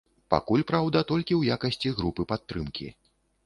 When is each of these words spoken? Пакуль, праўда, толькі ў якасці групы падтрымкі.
Пакуль, 0.33 0.63
праўда, 0.71 1.03
толькі 1.11 1.29
ў 1.37 1.41
якасці 1.59 1.95
групы 2.03 2.29
падтрымкі. 2.35 2.93